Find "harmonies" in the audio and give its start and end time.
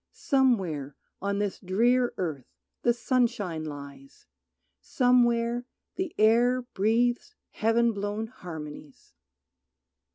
8.25-9.13